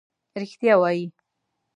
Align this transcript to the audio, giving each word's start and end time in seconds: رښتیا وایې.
رښتیا 0.41 0.75
وایې. 0.81 1.05